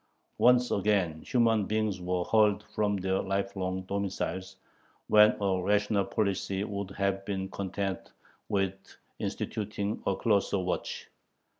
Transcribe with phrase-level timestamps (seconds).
[0.39, 4.55] Once again human beings were hurled from their lifelong domiciles,
[5.09, 8.11] when a rational policy would have been content
[8.49, 11.07] with instituting a closer watch.